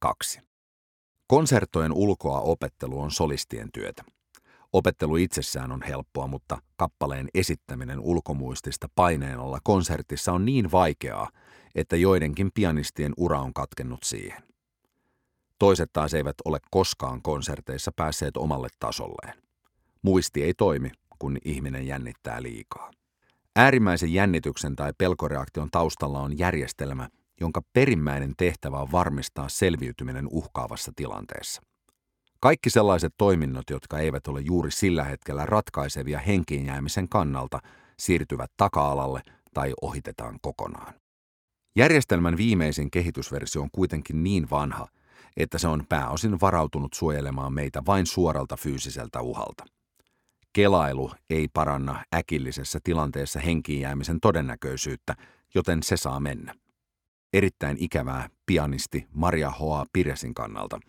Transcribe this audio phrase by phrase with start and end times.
[0.00, 0.40] 2.
[1.26, 4.04] Konserttojen ulkoa opettelu on solistien työtä.
[4.72, 11.30] Opettelu itsessään on helppoa, mutta kappaleen esittäminen ulkomuistista paineen alla konsertissa on niin vaikeaa,
[11.74, 14.42] että joidenkin pianistien ura on katkennut siihen.
[15.58, 19.42] Toiset taas eivät ole koskaan konserteissa päässeet omalle tasolleen.
[20.02, 22.90] Muisti ei toimi, kun ihminen jännittää liikaa.
[23.56, 27.08] Äärimmäisen jännityksen tai pelkoreaktion taustalla on järjestelmä,
[27.40, 31.62] jonka perimmäinen tehtävä on varmistaa selviytyminen uhkaavassa tilanteessa.
[32.40, 37.58] Kaikki sellaiset toiminnot, jotka eivät ole juuri sillä hetkellä ratkaisevia henkiin jäämisen kannalta,
[37.98, 39.22] siirtyvät taka-alalle
[39.54, 40.94] tai ohitetaan kokonaan.
[41.76, 44.88] Järjestelmän viimeisin kehitysversio on kuitenkin niin vanha,
[45.36, 49.64] että se on pääosin varautunut suojelemaan meitä vain suoralta fyysiseltä uhalta.
[50.52, 55.16] Kelailu ei paranna äkillisessä tilanteessa henkiin jäämisen todennäköisyyttä,
[55.54, 56.54] joten se saa mennä.
[57.32, 60.80] Erittäin ikävää pianisti Maria Hoa Piresin kannalta.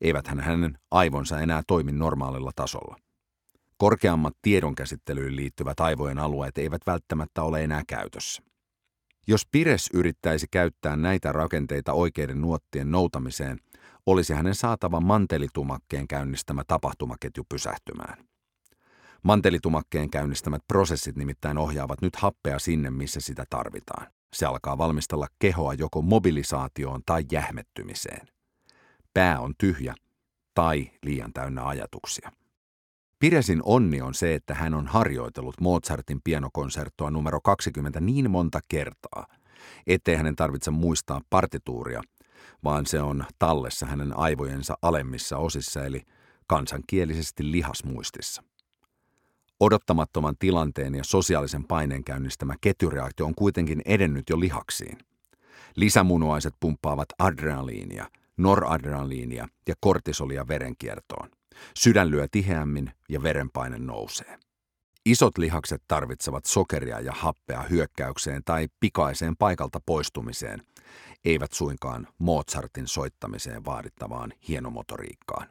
[0.00, 2.96] Eiväthän hänen aivonsa enää toimi normaalilla tasolla.
[3.76, 8.42] Korkeammat tiedonkäsittelyyn liittyvät aivojen alueet eivät välttämättä ole enää käytössä.
[9.28, 13.58] Jos Pires yrittäisi käyttää näitä rakenteita oikeiden nuottien noutamiseen,
[14.06, 18.24] olisi hänen saatava mantelitumakkeen käynnistämä tapahtumaketju pysähtymään.
[19.22, 24.06] Mantelitumakkeen käynnistämät prosessit nimittäin ohjaavat nyt happea sinne, missä sitä tarvitaan.
[24.32, 28.28] Se alkaa valmistella kehoa joko mobilisaatioon tai jähmettymiseen.
[29.14, 29.94] Pää on tyhjä
[30.54, 32.32] tai liian täynnä ajatuksia.
[33.18, 39.26] Piresin onni on se, että hän on harjoitellut Mozartin pianokonserttoa numero 20 niin monta kertaa,
[39.86, 42.02] ettei hänen tarvitse muistaa partituuria,
[42.64, 46.02] vaan se on tallessa hänen aivojensa alemmissa osissa eli
[46.46, 48.42] kansankielisesti lihasmuistissa.
[49.60, 54.98] Odottamattoman tilanteen ja sosiaalisen paineen käynnistämä ketjureaktio on kuitenkin edennyt jo lihaksiin.
[55.76, 61.30] Lisämunuaiset pumppaavat adrenaliinia, noradrenaliinia ja kortisolia verenkiertoon.
[61.78, 64.38] Sydän lyö tiheämmin ja verenpaine nousee.
[65.06, 70.62] Isot lihakset tarvitsevat sokeria ja happea hyökkäykseen tai pikaiseen paikalta poistumiseen,
[71.24, 75.48] eivät suinkaan Mozartin soittamiseen vaadittavaan hienomotoriikkaan.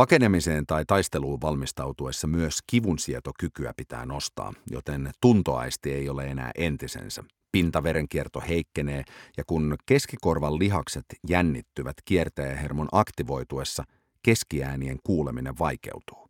[0.00, 7.24] Pakenemiseen tai taisteluun valmistautuessa myös kivunsietokykyä pitää nostaa, joten tuntoaisti ei ole enää entisensä.
[7.52, 9.04] Pintaverenkierto heikkenee
[9.36, 13.84] ja kun keskikorvan lihakset jännittyvät kiertäjähermon aktivoituessa,
[14.22, 16.28] keskiäänien kuuleminen vaikeutuu.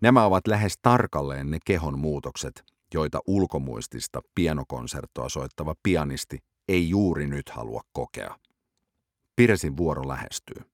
[0.00, 2.64] Nämä ovat lähes tarkalleen ne kehon muutokset,
[2.94, 8.38] joita ulkomuistista pianokonserttoa soittava pianisti ei juuri nyt halua kokea.
[9.36, 10.73] Piresin vuoro lähestyy.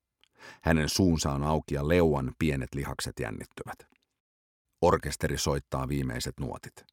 [0.62, 3.78] Hänen suunsa on auki ja leuan pienet lihakset jännittyvät.
[4.80, 6.84] Orkesteri soittaa viimeiset nuotit.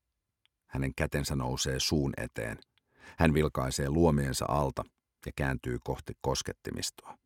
[0.68, 2.58] Hänen kätensä nousee suun eteen.
[3.18, 4.84] Hän vilkaisee luomiensa alta
[5.26, 7.18] ja kääntyy kohti koskettimistoa.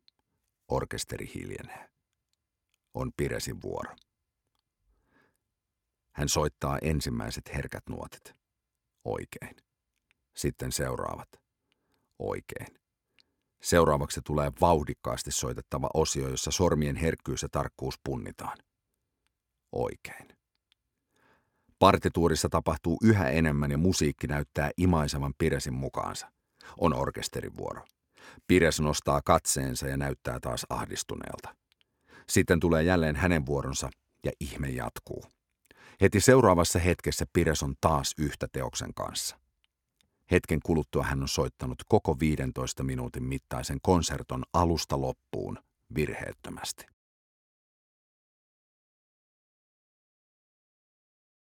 [0.68, 1.88] Orkesteri hiljenee.
[2.94, 3.96] On Piresin vuoro.
[6.12, 8.34] Hän soittaa ensimmäiset herkät nuotit.
[9.04, 9.56] Oikein.
[10.36, 11.28] Sitten seuraavat.
[12.18, 12.81] Oikein.
[13.62, 18.58] Seuraavaksi tulee vauhdikkaasti soitettava osio, jossa sormien herkkyys ja tarkkuus punnitaan.
[19.72, 20.28] Oikein.
[21.78, 26.32] Partituurissa tapahtuu yhä enemmän ja musiikki näyttää imaisevan Piresin mukaansa.
[26.80, 27.84] On orkesterin vuoro.
[28.46, 31.54] Pires nostaa katseensa ja näyttää taas ahdistuneelta.
[32.28, 33.90] Sitten tulee jälleen hänen vuoronsa
[34.24, 35.24] ja ihme jatkuu.
[36.00, 39.41] Heti seuraavassa hetkessä Pires on taas yhtä teoksen kanssa.
[40.30, 45.58] Hetken kuluttua hän on soittanut koko 15 minuutin mittaisen konserton alusta loppuun
[45.94, 46.86] virheettömästi.